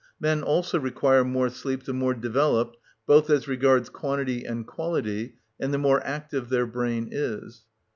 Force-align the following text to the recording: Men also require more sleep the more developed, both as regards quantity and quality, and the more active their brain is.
Men 0.19 0.41
also 0.41 0.79
require 0.79 1.23
more 1.23 1.49
sleep 1.51 1.83
the 1.83 1.93
more 1.93 2.15
developed, 2.15 2.75
both 3.05 3.29
as 3.29 3.47
regards 3.47 3.87
quantity 3.87 4.45
and 4.45 4.65
quality, 4.65 5.35
and 5.59 5.71
the 5.71 5.77
more 5.77 6.03
active 6.03 6.49
their 6.49 6.65
brain 6.65 7.09
is. 7.11 7.65